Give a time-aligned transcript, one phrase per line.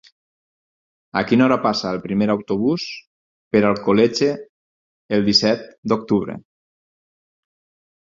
[1.21, 2.87] A quina hora passa el primer autobús
[3.53, 4.33] per Alcoletge
[5.19, 6.43] el disset d'octubre?